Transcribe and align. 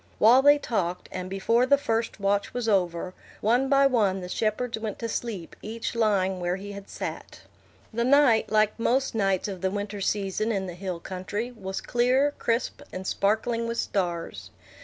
While 0.17 0.41
they 0.41 0.57
talked, 0.57 1.09
and 1.11 1.29
before 1.29 1.67
the 1.67 1.77
first 1.77 2.19
watch 2.19 2.55
was 2.55 2.67
over, 2.67 3.13
one 3.39 3.69
by 3.69 3.85
one 3.85 4.19
the 4.21 4.29
shepherds 4.29 4.79
went 4.79 4.97
to 4.97 5.07
sleep, 5.07 5.55
each 5.61 5.93
lying 5.93 6.39
where 6.39 6.55
he 6.55 6.71
had 6.71 6.89
sat. 6.89 7.41
The 7.93 8.03
night, 8.03 8.51
like 8.51 8.79
most 8.79 9.13
nights 9.13 9.47
of 9.47 9.61
the 9.61 9.69
winter 9.69 10.01
season 10.01 10.51
in 10.51 10.65
the 10.65 10.73
hill 10.73 10.99
country, 10.99 11.51
was 11.51 11.81
clear, 11.81 12.33
crisp, 12.39 12.81
and 12.91 13.05
sparkling 13.05 13.67
with 13.67 13.77
stars. 13.77 14.49